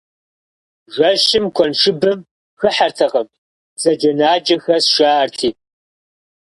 Жэщым 0.95 1.45
куэншыбым 1.55 2.19
хыхьэртэкъым, 2.59 3.27
бзаджэнаджэ 3.75 4.55
хэсщ, 4.63 4.89
жаӏэрти. 4.95 5.49